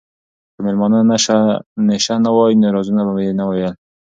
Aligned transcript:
که 0.53 0.59
مېلمانه 0.65 0.99
نشه 1.89 2.15
نه 2.25 2.29
وای 2.35 2.53
نو 2.61 2.67
رازونه 2.75 3.01
به 3.07 3.21
یې 3.25 3.31
نه 3.39 3.45
ویل. 3.49 3.73